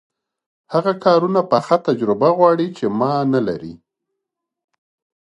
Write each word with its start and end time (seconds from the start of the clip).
هغه 0.73 0.93
کارونه 1.05 1.41
پخه 1.51 1.77
تجربه 1.87 2.29
غواړي 2.37 2.67
چې 2.77 2.85
ما 2.99 3.13
نلري. 3.33 3.73